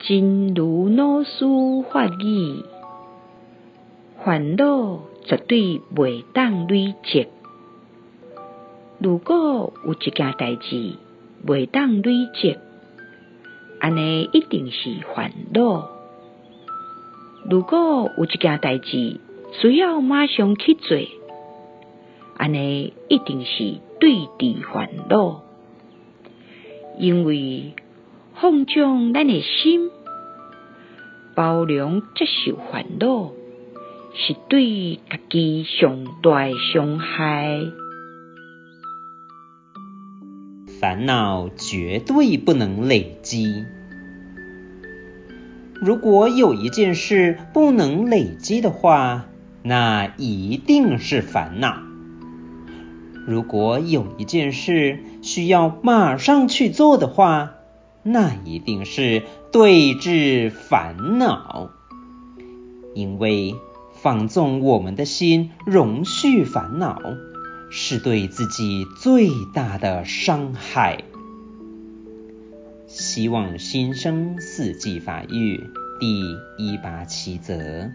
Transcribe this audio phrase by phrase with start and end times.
[0.00, 1.44] 真如老师
[1.90, 2.64] 法语，
[4.24, 7.26] 烦恼绝对袂当累积。
[8.98, 10.94] 如果有一件代志
[11.44, 12.56] 袂当累积，
[13.80, 15.88] 安尼一定是烦恼。
[17.50, 19.20] 如果有一件代志
[19.60, 20.96] 需要马上去做，
[22.36, 25.42] 安尼一定是对治烦恼。
[26.98, 27.74] 因为
[28.40, 29.90] 放纵咱的心，
[31.34, 33.32] 包容接受烦恼，
[34.14, 37.48] 是对家己上大的伤害。
[40.80, 43.64] 烦恼绝对不能累积。
[45.82, 49.26] 如果有一件事不能累积的话，
[49.64, 51.82] 那一定是烦恼。
[53.26, 57.54] 如果有一件事需要马上去做的话，
[58.12, 59.22] 那一定是
[59.52, 61.70] 对治烦恼。
[62.94, 63.54] 因为
[63.92, 67.00] 放纵我们的心容续烦恼，
[67.70, 71.04] 是对自己最大的伤害。
[72.86, 75.62] 希望新生四季法语
[76.00, 76.22] 第
[76.56, 77.90] 一八七则。